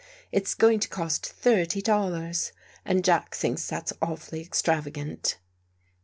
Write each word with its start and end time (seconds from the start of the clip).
It's 0.31 0.55
going 0.55 0.79
to 0.79 0.89
cost 0.89 1.23
thirty 1.27 1.79
dollars. 1.79 2.53
And 2.83 3.03
Jack 3.03 3.35
thinks 3.35 3.67
that's 3.67 3.93
awfully 4.01 4.43
extrava 4.43 4.91
gant." 4.91 5.37